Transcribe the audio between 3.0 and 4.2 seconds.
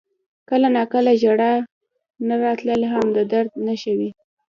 د درد نښه وي.